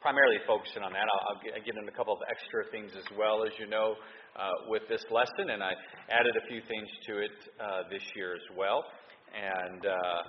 [0.00, 1.04] primarily focusing on that.
[1.04, 3.94] I'll, I'll get, a couple of extra things as well, as you know,
[4.32, 5.76] uh, with this lesson, and I
[6.08, 8.84] added a few things to it uh, this year as well.
[9.36, 10.20] And uh,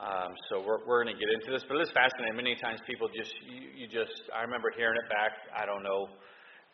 [0.00, 2.32] um, so we're, we're going to get into this, but it is fascinating.
[2.32, 6.08] Many times people just, you, you just, I remember hearing it back, I don't know,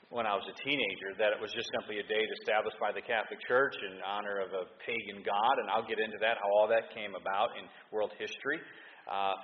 [0.09, 3.05] when I was a teenager, that it was just simply a date established by the
[3.05, 6.69] Catholic Church in honor of a pagan god, and I'll get into that, how all
[6.71, 8.57] that came about in world history.
[9.05, 9.37] Uh,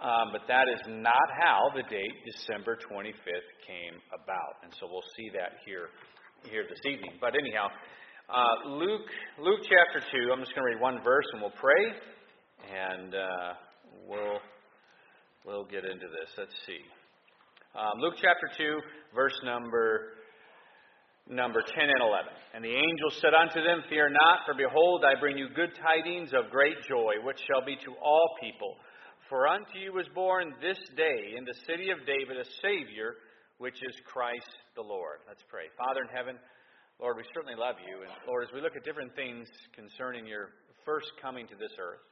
[0.00, 5.06] um, but that is not how the date December 25th came about, and so we'll
[5.16, 5.88] see that here
[6.50, 7.12] here this evening.
[7.20, 7.68] But anyhow,
[8.28, 10.32] uh, Luke Luke chapter two.
[10.32, 11.84] I'm just going to read one verse, and we'll pray,
[12.68, 13.52] and uh,
[14.06, 14.40] we'll
[15.46, 16.28] we'll get into this.
[16.36, 16.80] Let's see.
[17.76, 18.80] Um, Luke chapter 2,
[19.14, 20.16] verse number
[21.28, 22.32] number 10 and 11.
[22.54, 26.32] And the angel said unto them, Fear not, for behold, I bring you good tidings
[26.32, 28.76] of great joy, which shall be to all people.
[29.28, 33.18] For unto you was born this day in the city of David a Savior,
[33.58, 35.18] which is Christ the Lord.
[35.26, 35.66] Let's pray.
[35.74, 36.38] Father in heaven,
[37.02, 38.06] Lord, we certainly love you.
[38.06, 40.54] And Lord, as we look at different things concerning your
[40.86, 42.06] first coming to this earth,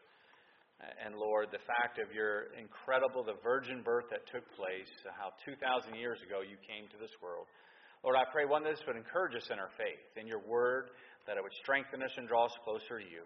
[0.83, 5.95] and Lord, the fact of your incredible, the virgin birth that took place, how 2,000
[5.95, 7.47] years ago you came to this world.
[8.03, 10.91] Lord, I pray one, that this would encourage us in our faith, in your word,
[11.31, 13.23] that it would strengthen us and draw us closer to you.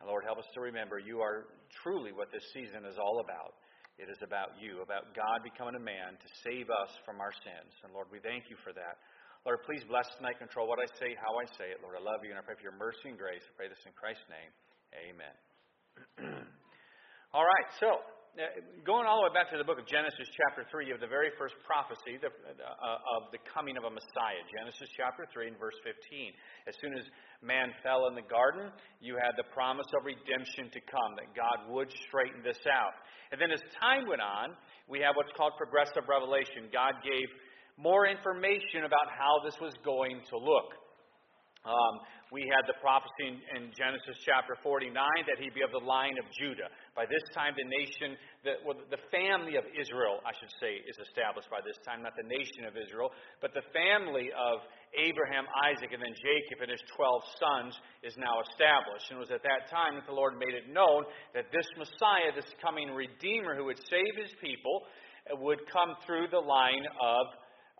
[0.00, 1.48] And Lord, help us to remember you are
[1.82, 3.56] truly what this season is all about.
[3.96, 7.72] It is about you, about God becoming a man to save us from our sins.
[7.80, 9.00] And Lord, we thank you for that.
[9.48, 11.80] Lord, please bless tonight, control what I say, how I say it.
[11.80, 13.40] Lord, I love you and I pray for your mercy and grace.
[13.40, 14.52] I pray this in Christ's name.
[14.92, 15.34] Amen.
[17.36, 18.04] All right, so
[18.84, 21.32] going all the way back to the book of Genesis, chapter 3, of the very
[21.40, 24.44] first prophecy uh, of the coming of a Messiah.
[24.52, 26.36] Genesis chapter 3 and verse 15.
[26.68, 27.08] As soon as
[27.40, 28.68] man fell in the garden,
[29.00, 32.92] you had the promise of redemption to come, that God would straighten this out.
[33.32, 34.52] And then as time went on,
[34.84, 36.68] we have what's called progressive revelation.
[36.68, 37.32] God gave
[37.80, 40.76] more information about how this was going to look.
[41.66, 41.98] Um,
[42.30, 44.94] we had the prophecy in, in, Genesis chapter 49
[45.26, 46.70] that he'd be of the line of Judah.
[46.94, 48.14] By this time, the nation,
[48.46, 52.14] the, well, the family of Israel, I should say, is established by this time, not
[52.14, 53.10] the nation of Israel,
[53.42, 54.62] but the family of
[54.94, 57.74] Abraham, Isaac, and then Jacob and his 12 sons
[58.06, 59.10] is now established.
[59.10, 61.02] And it was at that time that the Lord made it known
[61.34, 64.86] that this Messiah, this coming Redeemer who would save his people,
[65.42, 67.26] would come through the line of,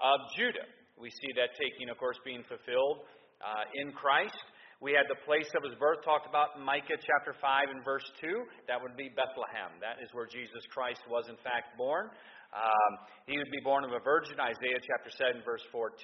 [0.02, 0.66] of Judah.
[0.98, 3.04] We see that taking, of course, being fulfilled
[3.40, 4.36] uh, in Christ.
[4.80, 8.04] We had the place of his birth talked about in Micah chapter 5 and verse
[8.20, 8.68] 2.
[8.68, 9.72] That would be Bethlehem.
[9.80, 12.12] That is where Jesus Christ was, in fact, born.
[12.52, 12.92] Um,
[13.24, 15.96] he would be born of a virgin, Isaiah chapter 7, verse 14.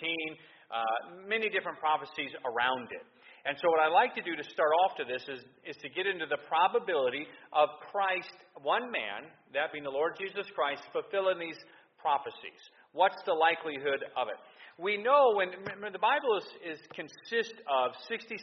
[0.73, 0.81] Uh,
[1.29, 3.05] many different prophecies around it.
[3.45, 5.91] And so, what I like to do to start off to this is, is to
[5.91, 8.33] get into the probability of Christ,
[8.63, 11.59] one man, that being the Lord Jesus Christ, fulfilling these
[11.99, 12.63] prophecies.
[12.95, 14.39] What's the likelihood of it?
[14.83, 15.55] We know when
[15.95, 18.43] the Bible is, is consists of 66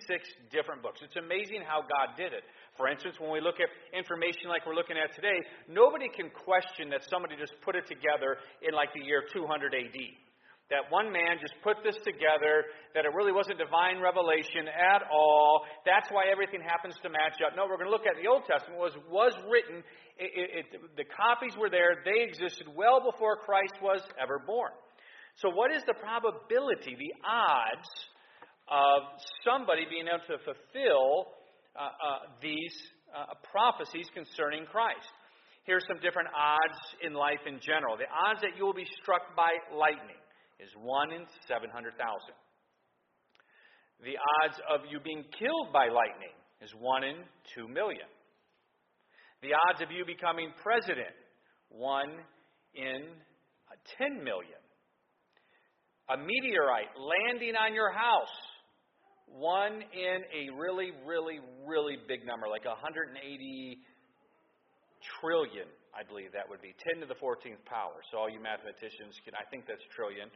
[0.50, 1.04] different books.
[1.04, 2.48] It's amazing how God did it.
[2.80, 6.88] For instance, when we look at information like we're looking at today, nobody can question
[6.96, 10.00] that somebody just put it together in like the year 200 AD.
[10.72, 15.66] That one man just put this together, that it really wasn't divine revelation at all.
[15.84, 17.58] That's why everything happens to match up.
[17.58, 19.84] No, we're going to look at the Old Testament was was written.
[20.16, 22.06] It, it, it, the copies were there.
[22.06, 24.72] They existed well before Christ was ever born.
[25.38, 27.90] So, what is the probability, the odds
[28.68, 29.04] of
[29.46, 31.32] somebody being able to fulfill
[31.78, 32.76] uh, uh, these
[33.14, 35.10] uh, prophecies concerning Christ?
[35.64, 37.96] Here's some different odds in life in general.
[37.96, 40.18] The odds that you will be struck by lightning
[40.60, 41.94] is 1 in 700,000.
[44.04, 47.18] The odds of you being killed by lightning is 1 in
[47.56, 48.08] 2 million.
[49.42, 51.16] The odds of you becoming president,
[51.70, 52.12] 1
[52.76, 53.02] in
[53.98, 54.59] 10 million
[56.10, 58.34] a meteorite landing on your house,
[59.30, 63.14] one in a really, really, really big number, like 180
[65.22, 68.02] trillion, I believe that would be, 10 to the 14th power.
[68.10, 70.34] So all you mathematicians can, I think that's trillion.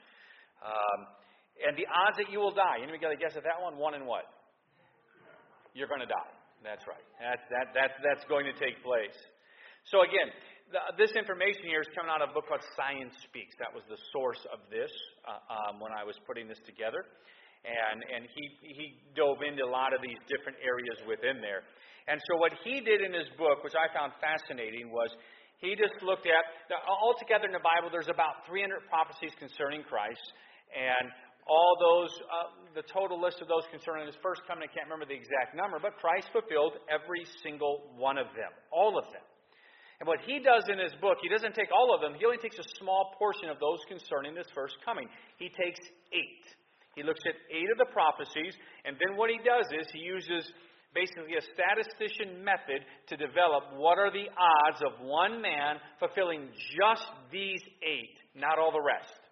[0.61, 0.99] Um,
[1.65, 2.81] and the odds that you will die.
[2.81, 3.77] Anybody got a guess at that one?
[3.77, 4.25] One in what?
[5.73, 6.33] You're going to die.
[6.61, 7.03] That's right.
[7.17, 9.17] That's, that, that, that's going to take place.
[9.91, 10.31] So again,
[10.97, 13.53] this information here is coming out of a book called Science Speaks.
[13.61, 14.89] That was the source of this
[15.21, 15.37] uh,
[15.69, 17.05] um, when I was putting this together.
[17.63, 18.85] And, and he, he
[19.15, 21.63] dove into a lot of these different areas within there.
[22.11, 25.07] And so, what he did in his book, which I found fascinating, was
[25.63, 26.43] he just looked at,
[26.83, 30.25] altogether in the Bible, there's about 300 prophecies concerning Christ.
[30.75, 31.07] And
[31.47, 35.07] all those, uh, the total list of those concerning his first coming, I can't remember
[35.07, 39.23] the exact number, but Christ fulfilled every single one of them, all of them.
[40.03, 42.43] And what he does in his book, he doesn't take all of them, he only
[42.43, 45.07] takes a small portion of those concerning this first coming.
[45.39, 45.79] He takes
[46.11, 46.43] eight.
[46.91, 48.51] He looks at eight of the prophecies,
[48.83, 50.43] and then what he does is he uses
[50.91, 57.07] basically a statistician method to develop what are the odds of one man fulfilling just
[57.31, 59.23] these eight, not all the rest.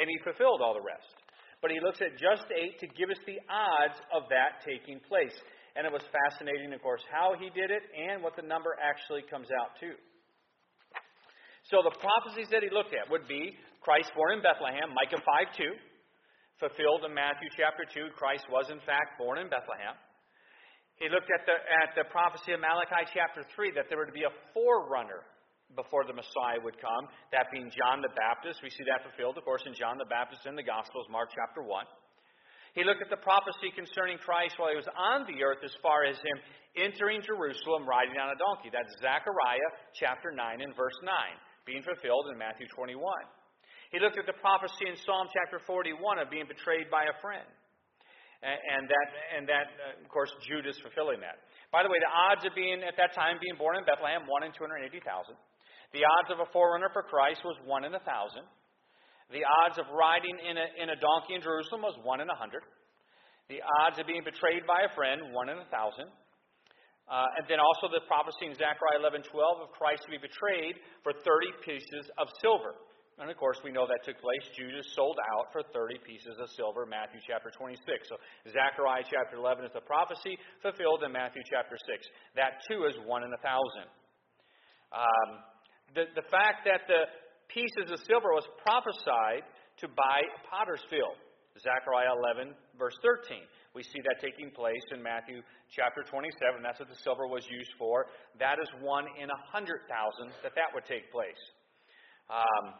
[0.00, 1.20] And he fulfilled all the rest.
[1.60, 5.36] But he looks at just eight to give us the odds of that taking place.
[5.76, 9.28] And it was fascinating, of course, how he did it and what the number actually
[9.28, 9.92] comes out to.
[11.72, 15.56] So the prophecies that he looked at would be Christ born in Bethlehem, Micah 5
[15.56, 15.72] 2,
[16.60, 18.12] fulfilled in Matthew chapter 2.
[18.16, 19.96] Christ was, in fact, born in Bethlehem.
[21.00, 24.28] He looked at the, at the prophecy of Malachi chapter 3 that there would be
[24.28, 25.26] a forerunner
[25.74, 28.62] before the Messiah would come, that being John the Baptist.
[28.62, 31.64] We see that fulfilled, of course, in John the Baptist in the Gospels, Mark chapter
[31.66, 31.66] 1.
[32.78, 36.02] He looked at the prophecy concerning Christ while he was on the earth as far
[36.02, 36.38] as him
[36.74, 38.70] entering Jerusalem riding on a donkey.
[38.70, 41.10] That's Zechariah chapter 9 and verse 9,
[41.66, 42.96] being fulfilled in Matthew 21.
[43.92, 47.48] He looked at the prophecy in Psalm chapter 41 of being betrayed by a friend
[48.44, 51.40] and that, and that uh, of course, Judas fulfilling that.
[51.72, 54.44] By the way, the odds of being, at that time, being born in Bethlehem, 1
[54.44, 55.00] in 280,000.
[55.96, 58.44] The odds of a forerunner for Christ was 1 in a 1,000.
[59.32, 62.36] The odds of riding in a, in a donkey in Jerusalem was 1 in a
[62.36, 62.60] 100.
[63.48, 66.04] The odds of being betrayed by a friend, 1 in a 1,000.
[67.04, 71.12] Uh, and then also the prophecy in Zechariah 11:12 of Christ to be betrayed for
[71.12, 72.74] 30 pieces of silver.
[73.18, 74.42] And of course, we know that took place.
[74.58, 77.78] Judas sold out for 30 pieces of silver, Matthew chapter 26.
[78.08, 78.16] So,
[78.50, 82.08] Zechariah chapter 11 is the prophecy fulfilled in Matthew chapter 6.
[82.34, 83.86] That too is one in a thousand.
[84.90, 85.30] Um,
[85.94, 87.06] the, the fact that the
[87.46, 89.46] pieces of silver was prophesied
[89.78, 91.14] to buy a potter's field,
[91.62, 93.46] Zechariah 11, verse 13.
[93.74, 95.42] We see that taking place in Matthew
[95.74, 96.62] chapter 27.
[96.62, 98.06] That's what the silver was used for.
[98.38, 101.42] That is one in a hundred thousand that that would take place.
[102.30, 102.78] Um,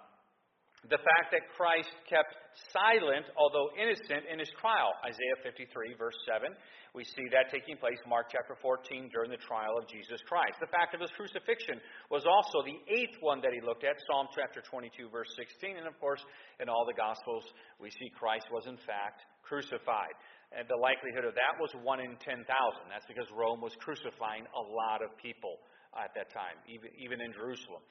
[0.92, 2.36] the fact that Christ kept
[2.70, 4.92] silent, although innocent, in his trial.
[5.00, 6.52] Isaiah 53, verse 7.
[6.92, 10.60] We see that taking place Mark chapter 14 during the trial of Jesus Christ.
[10.60, 11.80] The fact of his crucifixion
[12.12, 15.80] was also the eighth one that he looked at, Psalm chapter 22, verse 16.
[15.80, 16.22] And of course,
[16.60, 17.48] in all the Gospels,
[17.80, 20.14] we see Christ was in fact crucified.
[20.54, 22.46] And the likelihood of that was 1 in 10,000.
[22.86, 25.58] That's because Rome was crucifying a lot of people
[25.98, 27.82] at that time, even, even in Jerusalem.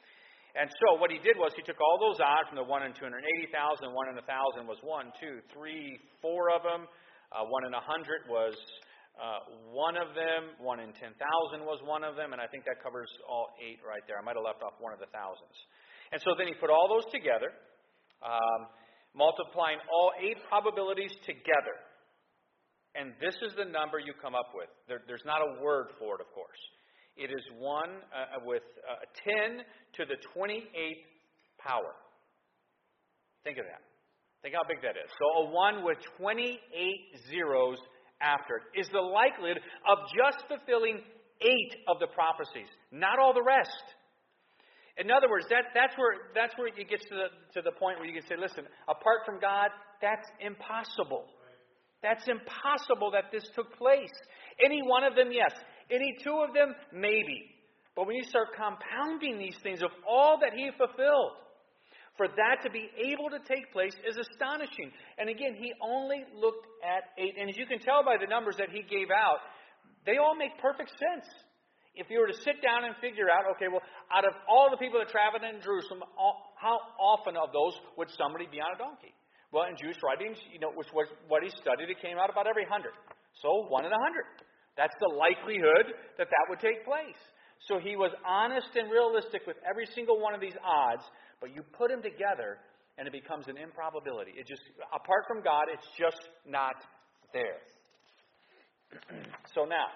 [0.53, 2.93] And so what he did was he took all those odds from the 1 in
[2.93, 6.81] 280,000, 1 in 1,000 was 1, 2, 3, 4 of them.
[7.33, 8.53] Uh, 1 in 100 was
[9.17, 9.41] uh,
[9.73, 10.53] one of them.
[10.61, 11.17] 1 in 10,000
[11.65, 12.37] was one of them.
[12.37, 14.21] And I think that covers all eight right there.
[14.21, 15.57] I might have left off one of the thousands.
[16.13, 17.49] And so then he put all those together,
[18.21, 18.69] um,
[19.17, 21.81] multiplying all eight probabilities together.
[22.93, 24.69] And this is the number you come up with.
[24.85, 26.61] There, there's not a word for it, of course.
[27.15, 29.05] It is 1 uh, with uh,
[29.47, 29.61] 10
[29.97, 31.05] to the 28th
[31.59, 31.93] power.
[33.43, 33.81] Think of that.
[34.41, 35.09] Think how big that is.
[35.19, 36.59] So a 1 with 28
[37.29, 37.77] zeros
[38.19, 40.99] after it is the likelihood of just fulfilling
[41.41, 43.83] eight of the prophecies, not all the rest.
[44.97, 47.27] In other words, that, that's, where, that's where it gets to the,
[47.57, 49.69] to the point where you can say, listen, apart from God,
[50.01, 51.25] that's impossible.
[52.03, 54.13] That's impossible that this took place.
[54.63, 55.55] Any one of them, yes.
[55.91, 56.75] Any two of them?
[56.91, 57.49] Maybe.
[57.95, 61.37] But when you start compounding these things of all that he fulfilled,
[62.17, 64.93] for that to be able to take place is astonishing.
[65.17, 67.33] And again, he only looked at eight.
[67.39, 69.41] And as you can tell by the numbers that he gave out,
[70.05, 71.25] they all make perfect sense.
[71.95, 74.77] If you were to sit down and figure out, okay, well, out of all the
[74.77, 76.01] people that traveled in Jerusalem,
[76.57, 79.13] how often of those would somebody be on a donkey?
[79.53, 82.49] Well, in Jewish writings, you know, which was what he studied, it came out about
[82.49, 82.97] every hundred.
[83.41, 84.25] So one in a hundred.
[84.77, 87.19] That's the likelihood that that would take place.
[87.67, 91.03] So he was honest and realistic with every single one of these odds,
[91.39, 92.59] but you put them together
[92.97, 94.31] and it becomes an improbability.
[94.35, 94.61] It just,
[94.93, 96.75] apart from God, it's just not
[97.31, 97.61] there.
[99.55, 99.89] so now,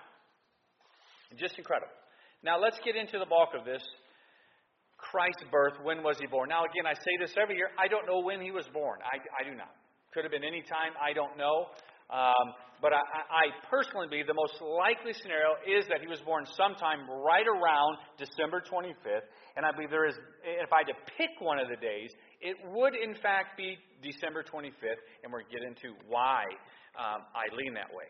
[1.38, 1.94] just incredible.
[2.44, 3.84] Now let's get into the bulk of this.
[4.98, 6.50] Christ's birth, when was he born?
[6.50, 7.70] Now, again, I say this every year.
[7.78, 8.98] I don't know when he was born.
[9.06, 9.70] I, I do not.
[10.14, 10.98] Could have been any time.
[10.98, 11.70] I don't know.
[12.10, 16.46] Um, but I, I personally believe the most likely scenario is that he was born
[16.46, 19.26] sometime right around December 25th.
[19.58, 22.56] And I believe there is, if I had to pick one of the days, it
[22.70, 25.02] would in fact be December 25th.
[25.26, 26.46] And we'll get into why
[26.96, 28.08] um, I lean that way.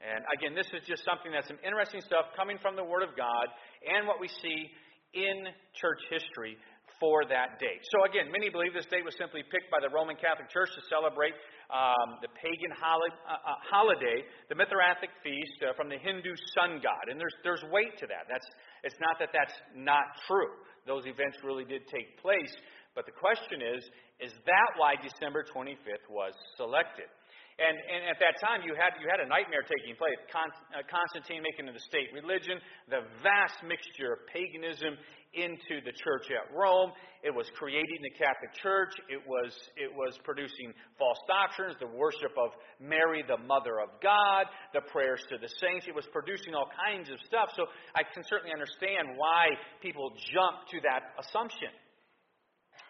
[0.00, 3.16] And again, this is just something that's some interesting stuff coming from the Word of
[3.16, 3.48] God
[3.84, 4.68] and what we see
[5.12, 6.56] in church history
[7.00, 7.80] for that date.
[7.88, 10.82] So again, many believe this date was simply picked by the Roman Catholic Church to
[10.92, 11.32] celebrate
[11.70, 16.82] um, the pagan holi- uh, uh, holiday, the Mithridatic feast uh, from the Hindu sun
[16.82, 17.08] god.
[17.08, 18.26] And there's, there's weight to that.
[18.26, 18.46] That's,
[18.82, 20.50] it's not that that's not true.
[20.86, 22.52] Those events really did take place.
[22.94, 23.86] But the question is,
[24.18, 27.06] is that why December 25th was selected?
[27.60, 30.16] And, and at that time, you had, you had a nightmare taking place.
[30.32, 32.56] Uh, Constantine making it a state religion,
[32.88, 34.96] the vast mixture of paganism
[35.34, 36.90] into the church at Rome.
[37.22, 38.90] It was creating the Catholic Church.
[39.08, 44.46] It was, it was producing false doctrines, the worship of Mary, the Mother of God,
[44.72, 45.86] the prayers to the saints.
[45.86, 47.52] It was producing all kinds of stuff.
[47.54, 51.70] So I can certainly understand why people jump to that assumption.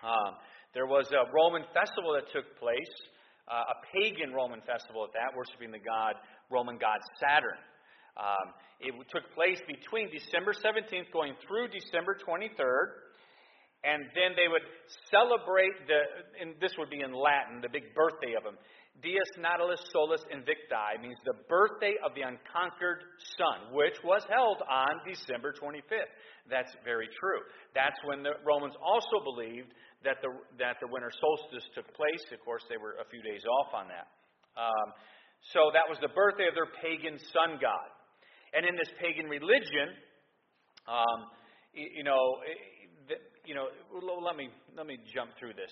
[0.00, 0.40] Um,
[0.72, 2.94] there was a Roman festival that took place
[3.50, 6.14] uh, a pagan Roman festival at that, worshiping the god,
[6.50, 7.58] Roman god Saturn.
[8.20, 13.08] Um, it took place between December 17th going through December 23rd.
[13.80, 14.64] And then they would
[15.08, 16.04] celebrate the,
[16.36, 18.60] and this would be in Latin, the big birthday of him.
[19.00, 23.00] Dies Natalis Solis Invicti means the birthday of the unconquered
[23.40, 26.12] sun, which was held on December 25th.
[26.52, 27.40] That's very true.
[27.72, 29.72] That's when the Romans also believed
[30.04, 30.28] that the,
[30.60, 32.24] that the winter solstice took place.
[32.36, 34.12] Of course, they were a few days off on that.
[34.60, 34.92] Um,
[35.56, 37.88] so that was the birthday of their pagan sun god.
[38.52, 39.94] And in this pagan religion,
[40.88, 41.30] um,
[41.72, 42.38] you, know,
[43.44, 43.66] you know,
[44.24, 45.70] let me let me jump through this.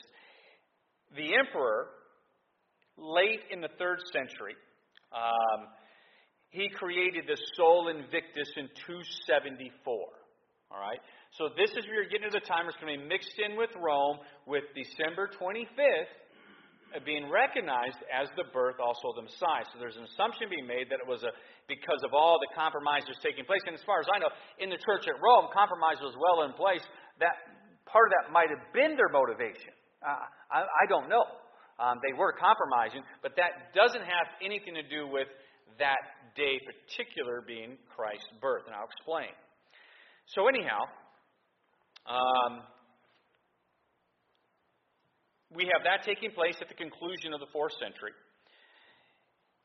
[1.16, 1.88] The emperor,
[2.96, 4.54] late in the third century,
[5.12, 5.66] um,
[6.50, 9.94] he created the Sol Invictus in 274.
[10.70, 11.00] All right.
[11.32, 13.56] So this is where you're getting to the time it's going to be mixed in
[13.56, 16.12] with Rome with December 25th
[17.04, 19.64] being recognized as the birth also of the Messiah.
[19.72, 21.32] So there's an assumption being made that it was a,
[21.68, 23.60] because of all the compromises taking place.
[23.68, 26.56] And as far as I know, in the church at Rome, compromise was well in
[26.56, 26.82] place.
[27.20, 27.36] That
[27.88, 29.72] part of that might have been their motivation.
[30.00, 31.24] Uh, I, I, don't know.
[31.80, 35.26] Um, they were compromising, but that doesn't have anything to do with
[35.78, 35.98] that
[36.36, 39.30] day particular being Christ's birth, and I'll explain.
[40.34, 40.86] So anyhow,
[42.06, 42.62] um,
[45.54, 48.12] we have that taking place at the conclusion of the fourth century.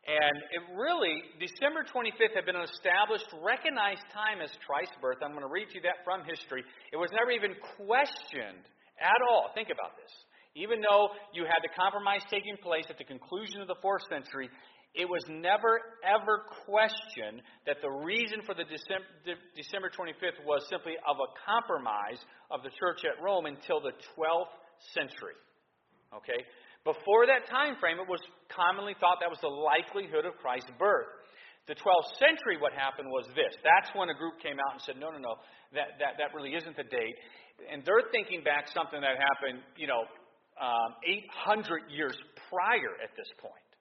[0.04, 5.24] And it really, December 25th had been an established, recognized time as Christ's birth.
[5.24, 6.64] I'm going to read to you that from history.
[6.92, 8.68] It was never even questioned
[9.00, 9.56] at all.
[9.56, 10.12] Think about this.
[10.60, 14.52] Even though you had the compromise taking place at the conclusion of the fourth century,
[14.94, 21.16] it was never, ever questioned that the reason for the December 25th was simply of
[21.18, 22.20] a compromise
[22.52, 24.54] of the church at Rome until the 12th
[24.94, 25.40] century.
[26.22, 26.42] Okay?
[26.84, 28.20] Before that time frame, it was
[28.52, 31.08] commonly thought that was the likelihood of Christ's birth.
[31.68, 33.56] The 12th century, what happened was this.
[33.64, 35.40] That's when a group came out and said, no, no, no,
[35.72, 37.16] that, that, that really isn't the date.
[37.72, 40.04] And they're thinking back something that happened, you know,
[40.60, 42.20] um, 800 years
[42.52, 43.72] prior at this point.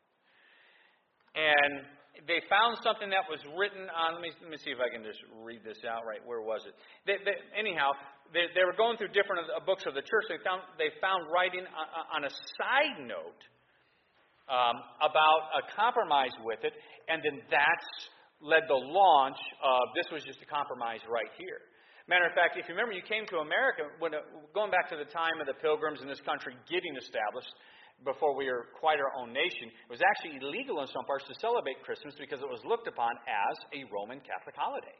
[1.35, 1.83] And
[2.29, 4.21] they found something that was written on.
[4.21, 6.21] Let me, let me see if I can just read this out right.
[6.23, 6.77] Where was it?
[7.09, 7.97] They, they, anyhow,
[8.31, 10.29] they, they were going through different books of the church.
[10.29, 13.43] They found, they found writing on, a side note
[14.47, 16.77] um, about a compromise with it,
[17.09, 17.91] and then that's
[18.43, 21.63] led the launch of this was just a compromise right here.
[22.11, 24.11] Matter of fact, if you remember, you came to America when,
[24.51, 27.55] going back to the time of the pilgrims in this country getting established
[28.05, 31.35] before we were quite our own nation, it was actually illegal in some parts to
[31.39, 34.97] celebrate Christmas because it was looked upon as a Roman Catholic holiday.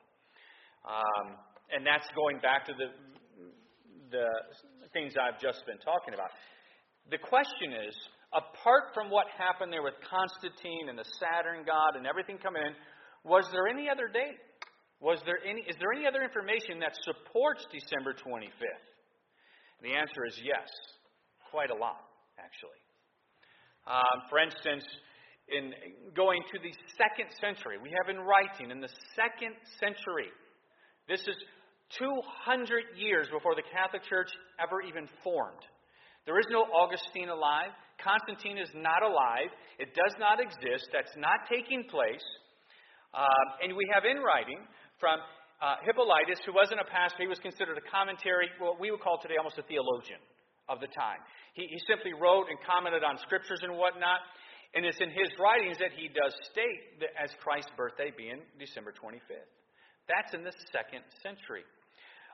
[0.87, 1.39] Um,
[1.73, 2.89] and that's going back to the,
[4.11, 4.29] the
[4.93, 6.31] things I've just been talking about.
[7.11, 7.95] The question is
[8.33, 12.75] apart from what happened there with Constantine and the Saturn god and everything coming in,
[13.25, 14.41] was there any other date?
[15.01, 18.87] Was there any, is there any other information that supports December 25th?
[19.79, 20.69] And the answer is yes,
[21.51, 22.07] quite a lot,
[22.39, 22.82] actually.
[23.87, 24.87] Um, for instance,
[25.51, 25.75] in
[26.15, 30.31] going to the second century, we have in writing in the second century,
[31.11, 31.35] this is
[31.99, 34.31] 200 years before the Catholic Church
[34.63, 35.61] ever even formed.
[36.25, 37.75] There is no Augustine alive.
[37.99, 39.51] Constantine is not alive.
[39.83, 40.89] It does not exist.
[40.95, 42.23] That's not taking place.
[43.13, 44.63] Um, and we have in writing
[45.03, 45.19] from
[45.61, 49.19] uh, Hippolytus, who wasn't a pastor, he was considered a commentary, what we would call
[49.19, 50.23] today almost a theologian
[50.69, 51.21] of the time.
[51.55, 54.21] He, he simply wrote and commented on scriptures and whatnot.
[54.75, 58.93] And it's in his writings that he does state that as Christ's birthday being December
[58.97, 59.53] 25th.
[60.09, 61.63] That's in the second century.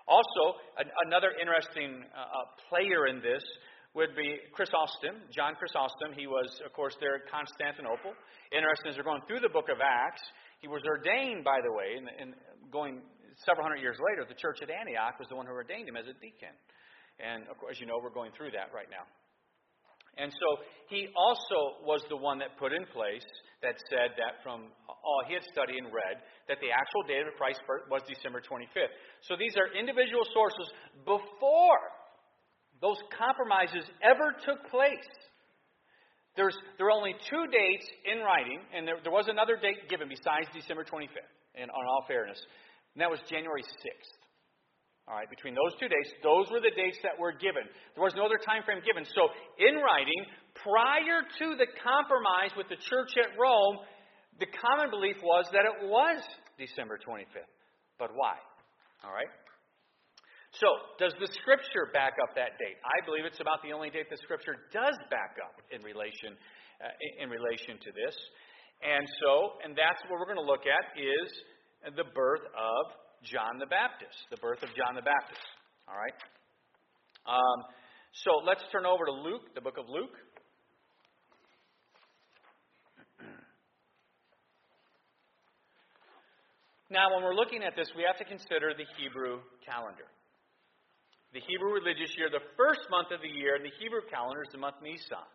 [0.06, 3.42] Also, an, another interesting uh, uh, player in this
[3.92, 6.14] would be Chrysostom, John Chrysostom.
[6.14, 8.14] He was, of course, there at Constantinople.
[8.54, 10.22] Interesting, as we're going through the book of Acts,
[10.62, 12.32] he was ordained, by the way, and
[12.70, 13.02] going
[13.44, 16.06] several hundred years later, the church at Antioch was the one who ordained him as
[16.06, 16.54] a deacon.
[17.18, 19.06] And of course, you know, we're going through that right now.
[20.18, 20.48] And so
[20.90, 23.26] he also was the one that put in place
[23.62, 27.34] that said that from all he had studied and read, that the actual date of
[27.38, 28.94] Christ's birth was December 25th.
[29.26, 30.66] So these are individual sources
[31.06, 31.82] before
[32.82, 35.10] those compromises ever took place.
[36.38, 40.06] There's, there are only two dates in writing, and there, there was another date given
[40.06, 41.26] besides December 25th,
[41.58, 42.38] in, on all fairness,
[42.94, 44.14] and that was January 6th.
[45.08, 47.64] All right, between those two dates, those were the dates that were given.
[47.96, 49.08] There was no other time frame given.
[49.08, 50.20] So, in writing,
[50.60, 53.80] prior to the compromise with the church at Rome,
[54.36, 56.20] the common belief was that it was
[56.60, 57.48] December 25th.
[57.96, 58.36] But why?
[59.00, 59.32] All right?
[60.60, 60.68] So,
[61.00, 62.76] does the Scripture back up that date?
[62.84, 66.36] I believe it's about the only date the Scripture does back up in relation,
[66.84, 66.92] uh,
[67.24, 68.12] in relation to this.
[68.84, 71.32] And so, and that's what we're going to look at is
[71.96, 75.42] the birth of John the Baptist, the birth of John the Baptist.
[75.88, 76.14] All right?
[77.26, 77.64] Um,
[78.24, 80.16] so let's turn over to Luke, the book of Luke.
[86.90, 90.08] Now, when we're looking at this, we have to consider the Hebrew calendar.
[91.36, 94.48] The Hebrew religious year, the first month of the year in the Hebrew calendar is
[94.48, 95.28] the month Nisan.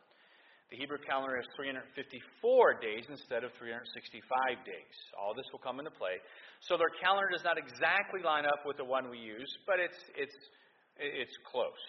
[0.72, 4.96] The Hebrew calendar has 354 days instead of 365 days.
[5.14, 6.18] All this will come into play.
[6.66, 10.00] So their calendar does not exactly line up with the one we use, but it's,
[10.18, 10.38] it's,
[10.98, 11.84] it's close.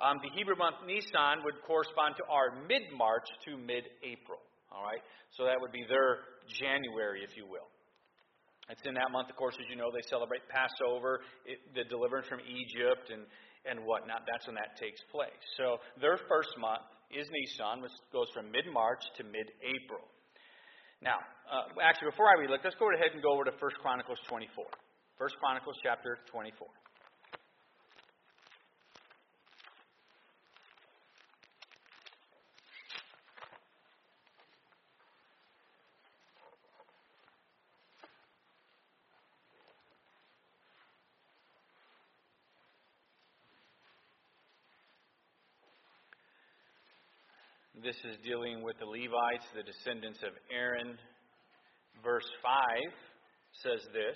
[0.00, 4.40] Um, the Hebrew month Nisan would correspond to our mid March to mid April.
[4.72, 5.02] All right?
[5.36, 7.68] So that would be their January, if you will.
[8.70, 12.26] It's in that month, of course, as you know, they celebrate Passover, it, the deliverance
[12.26, 13.26] from Egypt, and,
[13.68, 14.22] and whatnot.
[14.24, 15.42] That's when that takes place.
[15.58, 20.02] So their first month is Nisan, which goes from mid March to mid April.
[21.02, 21.18] Now,
[21.50, 24.64] uh, actually, before I read, let's go ahead and go over to 1 Chronicles 24.
[24.64, 26.66] 1 Chronicles chapter 24.
[47.82, 50.94] This is dealing with the Levites, the descendants of Aaron.
[51.98, 52.54] Verse 5
[53.58, 54.14] says this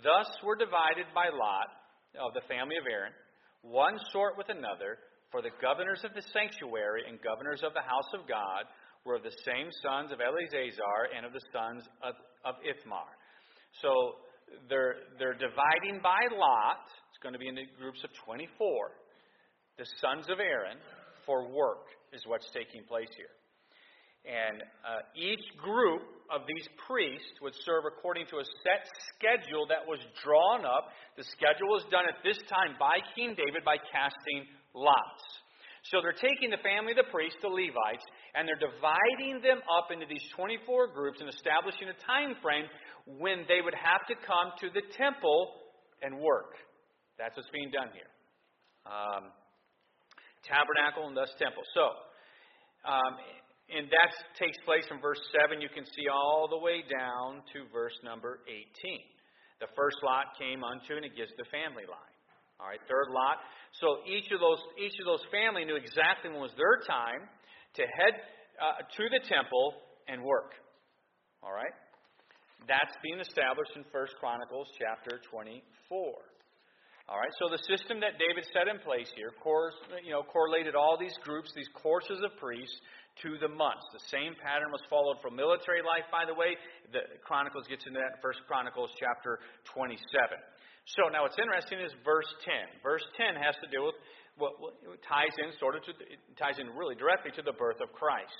[0.00, 1.68] Thus were divided by lot
[2.16, 3.12] of the family of Aaron,
[3.60, 4.96] one sort with another,
[5.28, 8.64] for the governors of the sanctuary and governors of the house of God
[9.04, 12.16] were of the same sons of Eleazar and of the sons of,
[12.48, 13.12] of Ithamar.
[13.84, 14.24] So
[14.72, 16.88] they're, they're dividing by lot.
[17.12, 18.48] It's going to be in groups of 24.
[19.76, 20.80] The sons of Aaron
[21.28, 23.32] for work is what's taking place here.
[24.26, 29.86] And uh, each group of these priests would serve according to a set schedule that
[29.86, 30.92] was drawn up.
[31.16, 34.44] The schedule was done at this time by King David by casting
[34.74, 35.24] lots.
[35.88, 38.04] So they're taking the family of the priests, the Levites,
[38.36, 42.68] and they're dividing them up into these 24 groups and establishing a time frame
[43.06, 45.56] when they would have to come to the temple
[46.04, 46.52] and work.
[47.16, 48.12] That's what's being done here.
[48.84, 49.32] Um,
[50.44, 51.62] tabernacle and thus temple.
[51.74, 51.86] So,
[52.86, 53.18] um,
[53.68, 55.60] and that takes place in verse 7.
[55.60, 58.64] You can see all the way down to verse number 18.
[59.60, 62.14] The first lot came unto, and it gives the family line.
[62.58, 63.38] All right, third lot.
[63.78, 67.22] So each of those each of those family knew exactly when was their time
[67.78, 68.14] to head
[68.58, 69.78] uh, to the temple
[70.10, 70.58] and work.
[71.42, 71.74] All right,
[72.66, 75.62] that's being established in First Chronicles chapter 24.
[77.08, 79.32] All right, so the system that David set in place here,
[80.04, 82.76] you know, correlated all these groups, these courses of priests,
[83.24, 83.82] to the months.
[83.96, 86.54] The same pattern was followed for military life, by the way.
[86.92, 89.40] The Chronicles gets into that in First Chronicles chapter
[89.72, 89.98] 27.
[91.00, 92.84] So now what's interesting is verse 10.
[92.84, 93.98] Verse 10 has to do with
[94.36, 94.54] what
[95.02, 98.36] ties in sort of to it ties in really directly to the birth of Christ.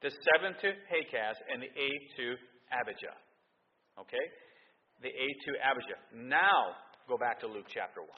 [0.00, 2.26] The seventh to Hakkoz and the eighth to
[2.72, 3.16] Abijah.
[4.00, 4.26] Okay?
[5.04, 6.00] The eighth to Abijah.
[6.16, 8.08] Now go back to Luke chapter 1.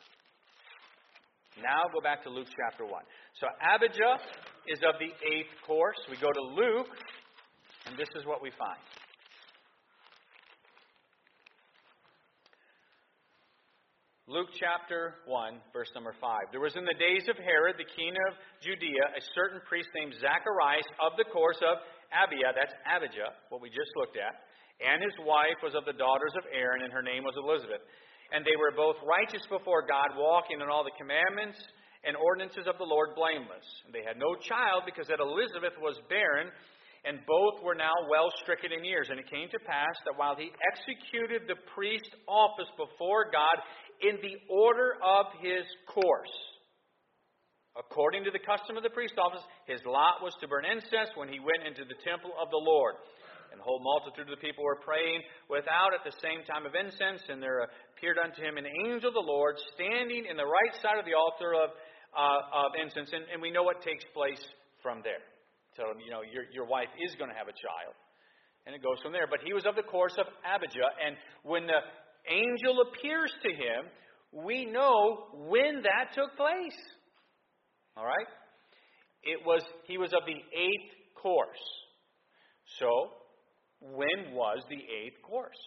[1.62, 2.92] Now go back to Luke chapter 1.
[3.38, 4.18] So Abijah
[4.66, 5.98] is of the eighth course.
[6.10, 6.90] We go to Luke,
[7.86, 8.82] and this is what we find.
[14.26, 16.48] Luke chapter 1, verse number 5.
[16.50, 18.32] There was in the days of Herod, the king of
[18.64, 23.68] Judea, a certain priest named Zacharias of the course of Abia, that's Abijah, what we
[23.68, 24.32] just looked at,
[24.80, 27.84] and his wife was of the daughters of Aaron, and her name was Elizabeth
[28.34, 31.54] and they were both righteous before God, walking in all the commandments
[32.02, 33.62] and ordinances of the Lord blameless.
[33.86, 36.50] And they had no child because that Elizabeth was barren,
[37.06, 39.06] and both were now well stricken in years.
[39.08, 43.62] And it came to pass that while he executed the priest's office before God
[44.02, 46.34] in the order of his course,
[47.74, 51.26] According to the custom of the priest's office, his lot was to burn incense when
[51.26, 52.94] he went into the temple of the Lord.
[53.54, 57.22] And whole multitude of the people were praying without at the same time of incense,
[57.30, 60.98] and there appeared unto him an angel of the Lord standing in the right side
[60.98, 61.70] of the altar of,
[62.18, 63.14] uh, of incense.
[63.14, 64.42] And, and we know what takes place
[64.82, 65.22] from there.
[65.78, 67.94] Tell him, you know, your, your wife is going to have a child.
[68.66, 69.30] And it goes from there.
[69.30, 71.14] But he was of the course of Abijah, and
[71.46, 71.78] when the
[72.26, 73.86] angel appears to him,
[74.34, 76.80] we know when that took place.
[77.94, 78.26] All right?
[79.22, 81.62] It was he was of the eighth course.
[82.82, 82.88] So,
[83.92, 85.58] when was the eighth course?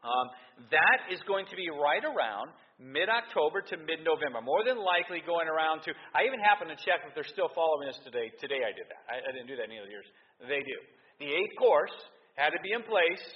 [0.00, 0.30] Um,
[0.70, 4.38] that is going to be right around mid October to mid November.
[4.40, 5.90] More than likely going around to.
[6.14, 8.30] I even happen to check if they're still following us today.
[8.38, 9.02] Today I did that.
[9.10, 10.06] I, I didn't do that any of the years.
[10.38, 10.78] They do.
[11.18, 11.94] The eighth course
[12.38, 13.26] had to be in place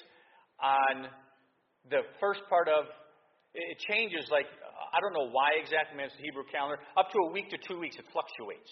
[0.62, 1.10] on
[1.90, 2.86] the first part of.
[3.52, 4.46] It changes like
[4.92, 6.78] I don't know why exactly, it's the Hebrew calendar.
[6.96, 8.70] Up to a week to two weeks, it fluctuates.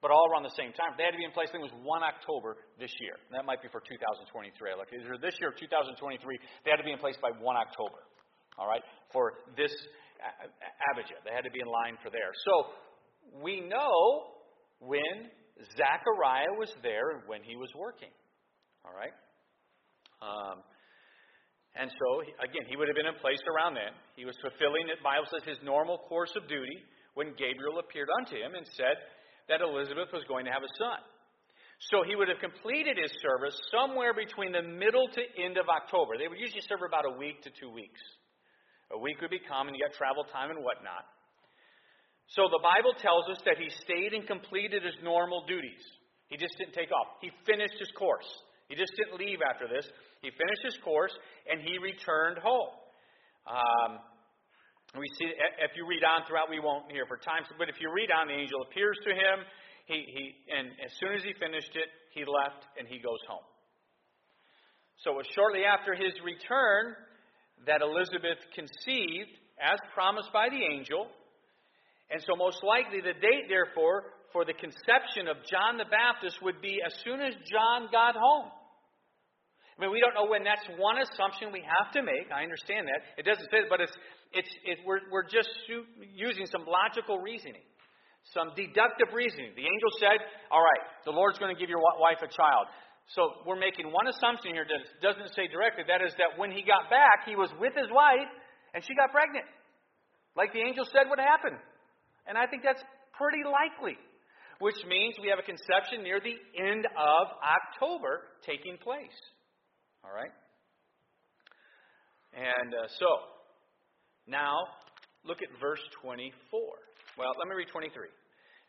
[0.00, 0.96] But all around the same time.
[0.96, 3.20] They had to be in place, I think it was 1 October this year.
[3.36, 4.32] That might be for 2023.
[4.80, 5.92] Like either this year or 2023,
[6.64, 8.00] they had to be in place by 1 October.
[8.56, 8.80] All right?
[9.12, 9.72] For this
[10.92, 11.20] Abijah.
[11.24, 12.32] They had to be in line for there.
[12.44, 12.72] So
[13.40, 14.36] we know
[14.80, 15.28] when
[15.76, 18.12] Zechariah was there and when he was working.
[18.84, 19.12] All right?
[20.20, 20.64] Um,
[21.76, 22.08] and so,
[22.42, 23.94] again, he would have been in place around then.
[24.16, 26.84] He was fulfilling, the Bible says, his normal course of duty
[27.14, 28.96] when Gabriel appeared unto him and said
[29.48, 31.00] that Elizabeth was going to have a son.
[31.88, 36.20] So he would have completed his service somewhere between the middle to end of October.
[36.20, 38.00] They would usually serve about a week to two weeks.
[38.92, 41.08] A week would be common, you got travel time and whatnot.
[42.36, 45.82] So the Bible tells us that he stayed and completed his normal duties.
[46.28, 47.18] He just didn't take off.
[47.24, 48.28] He finished his course.
[48.68, 49.88] He just didn't leave after this.
[50.22, 51.10] He finished his course
[51.50, 52.70] and he returned home.
[53.48, 53.98] Um,
[54.98, 55.30] we see,
[55.62, 58.26] if you read on throughout, we won't hear for time, but if you read on,
[58.26, 59.46] the angel appears to him,
[59.86, 63.46] he, he, and as soon as he finished it, he left and he goes home.
[65.06, 66.98] So it was shortly after his return
[67.66, 69.30] that Elizabeth conceived,
[69.62, 71.06] as promised by the angel.
[72.10, 76.60] And so, most likely, the date, therefore, for the conception of John the Baptist would
[76.60, 78.50] be as soon as John got home.
[79.80, 80.44] I mean, we don't know when.
[80.44, 82.28] That's one assumption we have to make.
[82.28, 83.00] I understand that.
[83.16, 83.96] It doesn't say it, but it's,
[84.36, 85.48] it's, it, we're, we're just
[86.12, 87.64] using some logical reasoning,
[88.36, 89.56] some deductive reasoning.
[89.56, 90.20] The angel said,
[90.52, 92.68] All right, the Lord's going to give your wife a child.
[93.16, 95.88] So we're making one assumption here that doesn't say directly.
[95.88, 98.28] That is that when he got back, he was with his wife
[98.76, 99.48] and she got pregnant.
[100.36, 101.56] Like the angel said would happen.
[102.28, 102.84] And I think that's
[103.16, 103.96] pretty likely.
[104.60, 109.16] Which means we have a conception near the end of October taking place.
[110.04, 110.32] All right?
[112.34, 113.08] And uh, so,
[114.26, 114.70] now,
[115.26, 116.30] look at verse 24.
[117.18, 117.90] Well, let me read 23.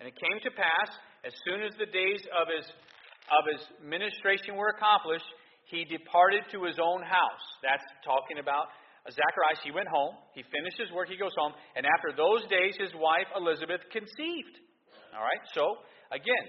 [0.01, 0.89] And it came to pass,
[1.21, 2.65] as soon as the days of his,
[3.29, 5.29] of his ministration were accomplished,
[5.69, 7.45] he departed to his own house.
[7.61, 8.73] That's talking about
[9.07, 9.61] Zacharias.
[9.61, 10.17] He went home.
[10.33, 11.07] He finished his work.
[11.07, 11.53] He goes home.
[11.77, 14.57] And after those days, his wife Elizabeth conceived.
[15.13, 15.43] All right?
[15.53, 16.45] So, again,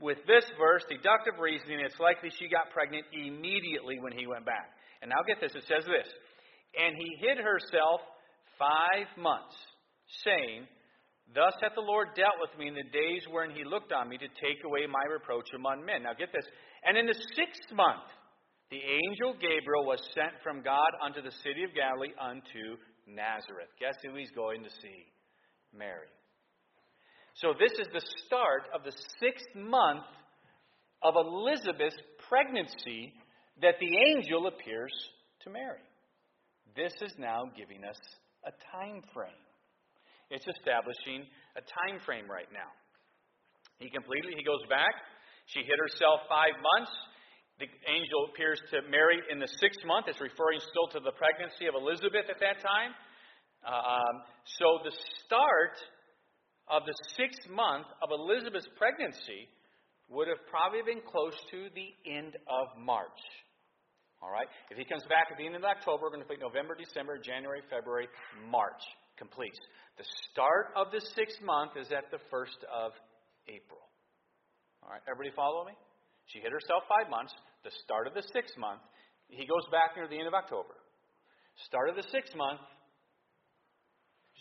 [0.00, 4.72] with this verse, deductive reasoning, it's likely she got pregnant immediately when he went back.
[5.02, 6.08] And now get this it says this
[6.76, 8.00] And he hid herself
[8.58, 9.56] five months,
[10.24, 10.64] saying,
[11.34, 14.16] Thus hath the Lord dealt with me in the days wherein he looked on me
[14.16, 16.04] to take away my reproach among men.
[16.04, 16.46] Now get this.
[16.84, 18.06] And in the sixth month,
[18.70, 23.70] the angel Gabriel was sent from God unto the city of Galilee unto Nazareth.
[23.78, 25.06] Guess who he's going to see?
[25.74, 26.10] Mary.
[27.36, 30.08] So this is the start of the sixth month
[31.04, 32.00] of Elizabeth's
[32.32, 33.12] pregnancy
[33.60, 34.92] that the angel appears
[35.44, 35.84] to Mary.
[36.72, 38.00] This is now giving us
[38.48, 39.44] a time frame.
[40.32, 41.28] It's establishing
[41.60, 42.72] a time frame right now.
[43.84, 44.96] He completely he goes back.
[45.52, 46.92] She hid herself five months.
[47.60, 50.08] The angel appears to Mary in the sixth month.
[50.08, 52.96] It's referring still to the pregnancy of Elizabeth at that time.
[53.60, 54.24] Um,
[54.56, 54.92] so the
[55.24, 55.76] start
[56.68, 59.48] of the sixth month of Elizabeth's pregnancy
[60.08, 63.20] would have probably been close to the end of March.
[64.22, 64.46] All right?
[64.70, 67.18] If he comes back at the end of October, we're going to complete November, December,
[67.18, 68.08] January, February,
[68.48, 68.80] March.
[69.16, 69.56] Completes.
[69.96, 72.92] The start of the sixth month is at the first of
[73.48, 73.80] April.
[74.84, 75.00] All right?
[75.08, 75.72] Everybody follow me?
[76.28, 77.32] She hit herself five months.
[77.64, 78.84] The start of the sixth month.
[79.32, 80.76] He goes back near the end of October.
[81.64, 82.60] Start of the sixth month,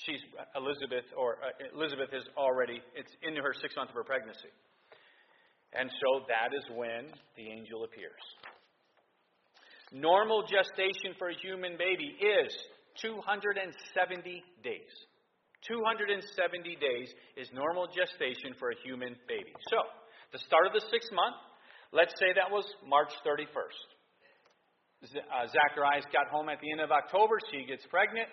[0.03, 0.19] she's
[0.55, 4.51] Elizabeth, or uh, Elizabeth is already, it's into her sixth month of her pregnancy.
[5.71, 8.23] And so that is when the angel appears.
[9.91, 12.51] Normal gestation for a human baby is
[13.01, 14.93] 270 days.
[15.67, 19.51] 270 days is normal gestation for a human baby.
[19.71, 19.81] So,
[20.31, 21.35] the start of the sixth month,
[21.91, 23.95] let's say that was March 31st.
[25.05, 27.37] Uh, Zacharias got home at the end of October.
[27.51, 28.29] She gets pregnant.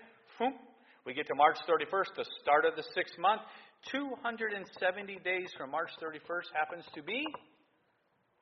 [1.05, 3.43] We get to March 31st, the start of the sixth month.
[3.91, 7.27] 270 days from March 31st happens to be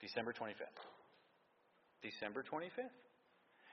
[0.01, 0.77] December 25th.
[2.03, 2.93] December 25th.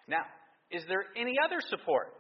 [0.08, 0.24] Now,
[0.72, 2.16] is there any other support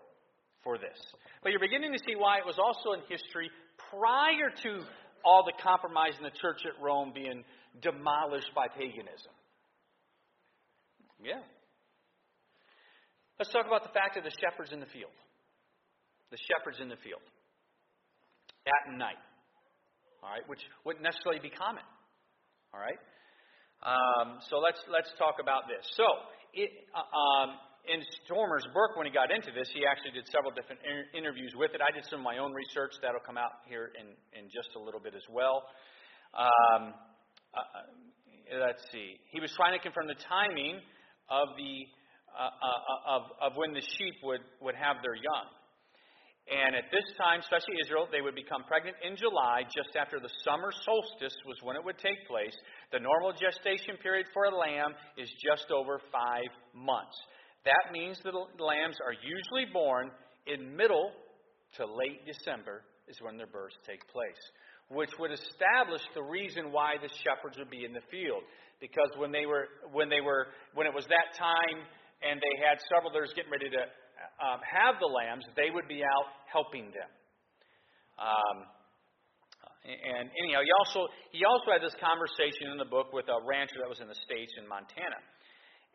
[0.63, 0.99] for this?
[1.41, 3.49] But you're beginning to see why it was also in history
[3.91, 4.83] prior to
[5.23, 7.43] all the compromise in the church at Rome being
[7.81, 9.31] demolished by paganism.
[11.23, 11.43] Yeah.
[13.39, 15.15] Let's talk about the fact of the shepherds in the field.
[16.31, 17.23] The shepherds in the field
[18.67, 19.19] at night.
[20.23, 21.85] All right, which wouldn't necessarily be common.
[22.73, 22.99] All right.
[23.79, 25.85] Um, so let's let's talk about this.
[25.95, 26.03] So
[26.51, 27.49] it, uh, um,
[27.87, 31.55] in Stormer's book, when he got into this, he actually did several different inter- interviews
[31.55, 31.79] with it.
[31.79, 34.81] I did some of my own research that'll come out here in, in just a
[34.81, 35.63] little bit as well.
[36.35, 36.91] Um,
[37.55, 39.15] uh, uh let's see.
[39.31, 40.81] He was trying to confirm the timing
[41.31, 41.73] of the
[42.37, 45.47] uh, uh, of, of when the sheep would, would have their young.
[46.47, 50.31] And at this time, especially Israel, they would become pregnant in July, just after the
[50.47, 52.55] summer solstice was when it would take place.
[52.95, 57.19] The normal gestation period for a lamb is just over five months.
[57.67, 60.07] That means that lambs are usually born
[60.47, 61.11] in middle
[61.75, 64.39] to late December is when their births take place,
[64.87, 68.43] which would establish the reason why the shepherds would be in the field.
[68.79, 71.83] Because when they were when they were when it was that time
[72.23, 73.83] and they had several was getting ready to
[74.41, 77.11] um, have the lambs, they would be out helping them.
[78.17, 78.57] Um,
[79.87, 83.79] and anyhow, he also he also had this conversation in the book with a rancher
[83.79, 85.19] that was in the states in Montana,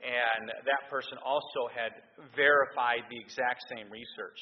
[0.00, 1.92] and that person also had
[2.32, 4.40] verified the exact same research.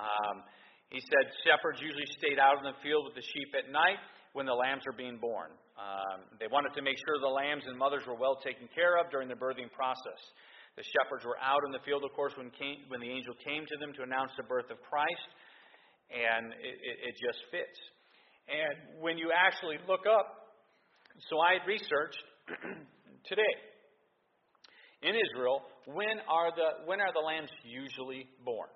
[0.00, 0.40] Um,
[0.88, 4.00] he said shepherds usually stayed out in the field with the sheep at night
[4.32, 5.50] when the lambs are being born.
[5.76, 9.10] Um, they wanted to make sure the lambs and mothers were well taken care of
[9.12, 10.20] during the birthing process.
[10.76, 13.64] The shepherds were out in the field, of course, when, came, when the angel came
[13.64, 15.28] to them to announce the birth of Christ,
[16.12, 17.78] and it, it, it just fits.
[18.46, 20.52] And when you actually look up,
[21.32, 22.20] so I had researched
[23.24, 23.54] today
[25.00, 28.68] in Israel, when are the when are the lambs usually born?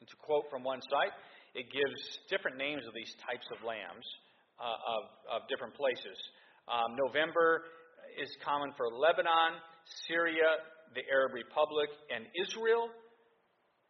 [0.00, 1.12] To quote from one site,
[1.54, 2.00] it gives
[2.32, 4.06] different names of these types of lambs
[4.56, 6.16] uh, of, of different places.
[6.64, 7.68] Um, November
[8.16, 9.60] is common for Lebanon,
[10.08, 12.90] Syria, the Arab Republic, and Israel,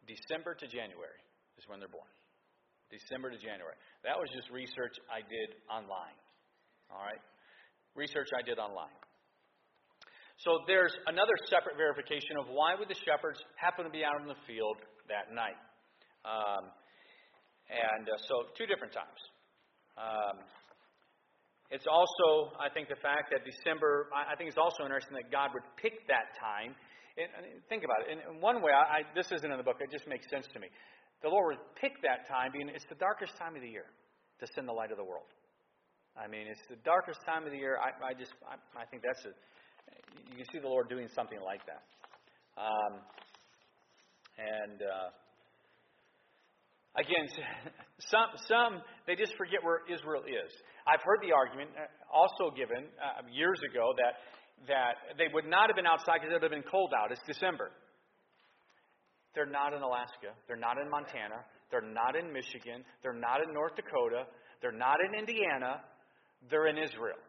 [0.05, 1.21] December to January
[1.57, 2.09] is when they're born.
[2.91, 3.77] December to January.
[4.03, 6.17] That was just research I did online.
[6.91, 7.21] All right?
[7.95, 8.93] Research I did online.
[10.43, 14.27] So there's another separate verification of why would the shepherds happen to be out in
[14.27, 15.59] the field that night.
[16.25, 16.67] Um,
[17.69, 19.21] and uh, so two different times.
[19.95, 20.43] Um,
[21.71, 25.55] it's also, I think, the fact that December, I think it's also interesting that God
[25.55, 26.75] would pick that time.
[27.17, 28.15] And, think about it.
[28.15, 30.67] In, one way, I, this isn't in the book, it just makes sense to me.
[31.23, 33.85] The Lord would pick that time, being it's the darkest time of the year
[34.39, 35.29] to send the light of the world.
[36.17, 37.77] I mean, it's the darkest time of the year.
[37.77, 39.31] I, I just, I, I think that's a,
[40.31, 41.83] you can see the Lord doing something like that.
[42.59, 42.99] Um,
[44.39, 45.09] and, uh,
[46.99, 47.23] Again,
[48.11, 48.71] some, some,
[49.07, 50.51] they just forget where Israel is.
[50.83, 54.19] I've heard the argument uh, also given uh, years ago that,
[54.67, 57.11] that they would not have been outside because it would have been cold out.
[57.11, 57.71] It's December.
[59.33, 60.35] They're not in Alaska.
[60.47, 61.45] They're not in Montana.
[61.71, 62.83] They're not in Michigan.
[63.01, 64.27] They're not in North Dakota.
[64.61, 65.81] They're not in Indiana.
[66.49, 67.19] They're in Israel.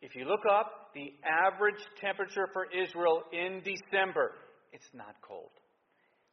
[0.00, 4.32] If you look up the average temperature for Israel in December,
[4.72, 5.50] it's not cold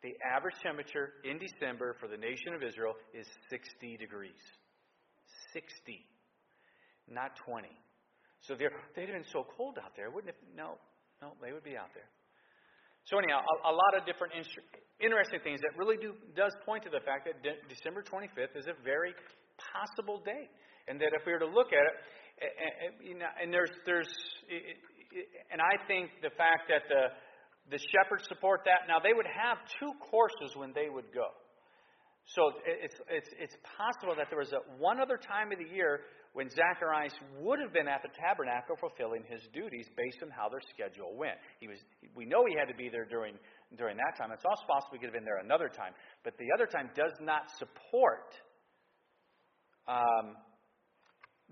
[0.03, 4.43] the average temperature in December for the nation of Israel is 60 degrees.
[5.53, 6.05] 60,
[7.07, 7.69] not 20.
[8.47, 8.71] So they'd
[9.07, 10.39] have been so cold out there, wouldn't it?
[10.55, 10.75] No,
[11.21, 12.07] no, they would be out there.
[13.07, 16.91] So anyhow, a, a lot of different interesting things that really do does point to
[16.91, 19.11] the fact that De- December 25th is a very
[19.59, 20.51] possible date,
[20.87, 21.95] and that if we were to look at it,
[22.43, 24.09] and, know, and there's there's,
[25.51, 27.11] and I think the fact that the
[27.71, 28.87] the shepherds support that.
[28.87, 31.31] Now, they would have two courses when they would go.
[32.25, 36.07] So it's, it's, it's possible that there was a, one other time of the year
[36.31, 40.63] when Zacharias would have been at the tabernacle fulfilling his duties based on how their
[40.71, 41.35] schedule went.
[41.59, 41.77] He was,
[42.15, 43.35] we know he had to be there during,
[43.77, 44.31] during that time.
[44.31, 45.93] It's also possible he could have been there another time.
[46.23, 48.33] But the other time does not support
[49.85, 50.39] um,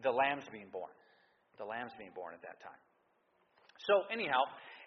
[0.01, 0.89] the lambs being born.
[1.59, 2.79] The lambs being born at that time.
[3.85, 4.41] So, anyhow,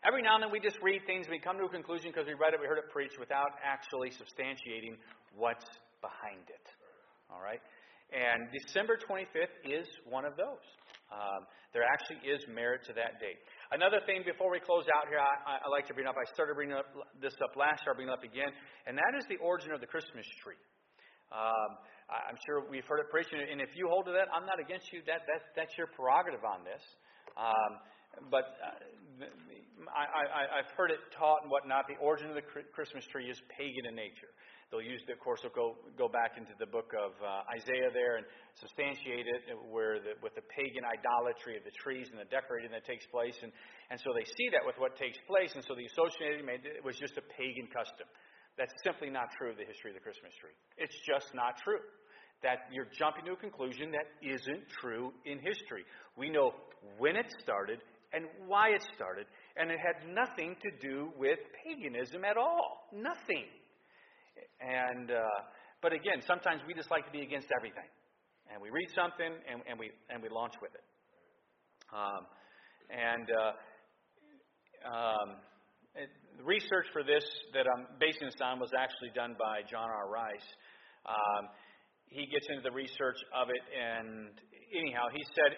[0.04, 2.36] Every now and then we just read things, we come to a conclusion because we
[2.36, 5.00] read it, we heard it preached without actually substantiating
[5.36, 5.66] what's
[6.00, 6.66] behind it.
[7.30, 7.60] All right?
[8.12, 10.62] And December 25th is one of those.
[11.10, 13.38] Um, there actually is merit to that date.
[13.70, 16.54] Another thing before we close out here, I, I like to bring up, I started
[16.54, 16.86] bringing up
[17.18, 18.50] this up last year, I'll bring it up again,
[18.86, 20.58] and that is the origin of the Christmas tree.
[21.34, 21.70] Um,
[22.06, 24.92] I'm sure we've heard it preached, and if you hold to that, I'm not against
[24.92, 25.00] you.
[25.08, 26.82] That, that that's your prerogative on this.
[27.34, 27.72] Um,
[28.30, 29.26] but uh,
[29.90, 31.88] I, have heard it taught and whatnot.
[31.88, 34.30] The origin of the Christmas tree is pagan in nature.
[34.70, 38.18] They'll use, of course, they'll go go back into the book of uh, Isaiah there
[38.18, 38.26] and
[38.58, 42.82] substantiate it, where the, with the pagan idolatry of the trees and the decorating that
[42.82, 43.54] takes place, and
[43.92, 46.82] and so they see that with what takes place, and so the associated made it
[46.82, 48.08] was just a pagan custom.
[48.58, 50.54] That's simply not true of the history of the Christmas tree.
[50.74, 51.82] It's just not true.
[52.42, 55.86] That you're jumping to a conclusion that isn't true in history.
[56.18, 56.52] We know
[56.98, 57.78] when it started
[58.14, 62.88] and why it started, and it had nothing to do with paganism at all.
[62.92, 63.46] Nothing.
[64.60, 65.38] And uh,
[65.80, 67.86] but again, sometimes we just like to be against everything,
[68.52, 70.84] and we read something and, and we and we launch with it.
[71.94, 72.26] Um,
[72.90, 73.52] and uh,
[74.90, 75.28] um,
[75.94, 79.86] it, the research for this that I'm basing this on was actually done by John
[79.86, 80.10] R.
[80.10, 80.48] Rice.
[81.06, 81.48] Um,
[82.08, 84.30] he gets into the research of it, and
[84.74, 85.52] anyhow, he said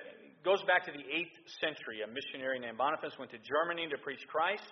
[0.46, 2.06] goes back to the 8th century.
[2.06, 4.62] A missionary named Boniface went to Germany to preach Christ.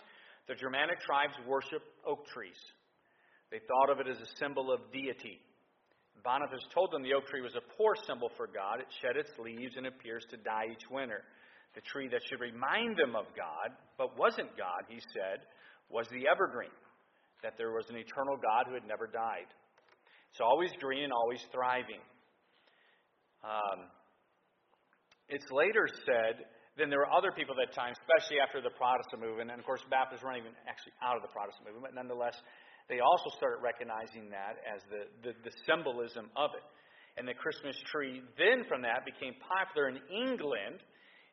[0.47, 2.55] The Germanic tribes worship oak trees.
[3.51, 5.43] They thought of it as a symbol of deity.
[6.23, 8.79] Boniface told them the oak tree was a poor symbol for God.
[8.79, 11.27] It shed its leaves and appears to die each winter.
[11.75, 15.43] The tree that should remind them of God, but wasn't God, he said,
[15.91, 16.73] was the evergreen,
[17.43, 19.51] that there was an eternal God who had never died.
[20.31, 22.01] It's always green and always thriving.
[23.43, 23.91] Um,
[25.29, 26.45] it's later said,
[26.77, 29.67] then there were other people at that time, especially after the Protestant movement, and of
[29.67, 32.35] course Baptists weren't even actually out of the Protestant movement, but nonetheless,
[32.91, 36.67] they also started recognizing that as the, the, the symbolism of it.
[37.17, 40.83] And the Christmas tree then from that became popular in England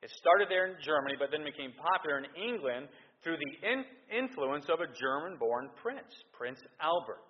[0.02, 2.90] it started there in Germany, but then became popular in England
[3.22, 7.22] through the in- influence of a German born prince, Prince Albert,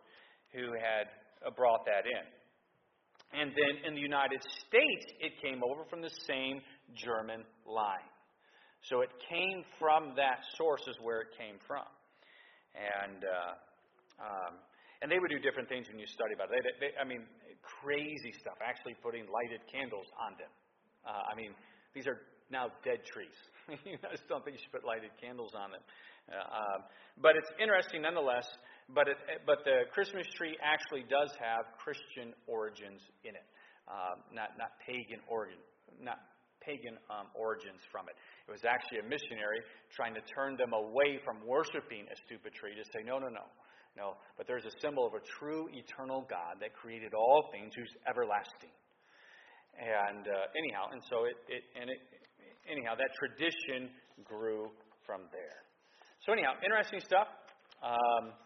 [0.56, 1.12] who had
[1.60, 2.24] brought that in.
[3.34, 6.62] And then in the United States, it came over from the same
[6.96, 8.08] German line.
[8.90, 11.86] So it came from that source, is where it came from.
[12.76, 14.54] And, uh, um,
[15.02, 16.66] and they would do different things when you study about it.
[16.80, 17.24] They, they, I mean,
[17.62, 20.52] crazy stuff, actually putting lighted candles on them.
[21.06, 21.54] Uh, I mean,
[21.94, 23.38] these are now dead trees.
[23.70, 25.84] I just don't think you should put lighted candles on them.
[26.30, 26.80] Uh, um,
[27.22, 28.46] but it's interesting nonetheless.
[28.94, 33.48] But it, but the Christmas tree actually does have Christian origins in it,
[33.88, 35.60] um, not not pagan origin,
[36.02, 36.20] not
[36.60, 38.16] pagan um, origins from it.
[38.48, 42.78] It was actually a missionary trying to turn them away from worshiping a stupid tree
[42.78, 43.50] to say, no, no, no,
[43.98, 44.16] no.
[44.38, 48.72] But there's a symbol of a true eternal God that created all things, who's everlasting.
[49.74, 52.00] And uh, anyhow, and so it, it and it
[52.70, 53.90] anyhow, that tradition
[54.24, 54.70] grew
[55.06, 55.66] from there.
[56.26, 57.28] So, anyhow, interesting stuff.
[57.82, 58.38] Um,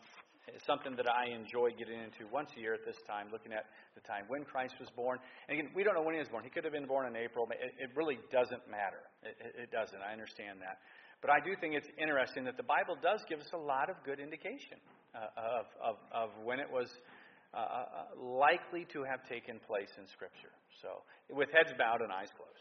[0.48, 3.66] it's something that I enjoy getting into once a year at this time, looking at
[3.98, 5.18] the time when Christ was born.
[5.50, 6.44] And again, we don't know when he was born.
[6.44, 7.50] He could have been born in April.
[7.50, 9.02] It, it really doesn't matter.
[9.24, 9.98] It, it, doesn't.
[9.98, 10.78] I understand that.
[11.22, 13.98] But I do think it's interesting that the Bible does give us a lot of
[14.06, 14.78] good indication
[15.18, 16.94] uh, of, of, of when it was
[17.56, 20.52] uh, uh likely to have taken place in Scripture.
[20.84, 22.60] So, with heads bowed and eyes closed.